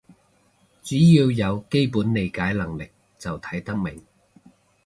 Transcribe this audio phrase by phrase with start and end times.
[0.81, 4.03] 只要有基本理解能力就睇得明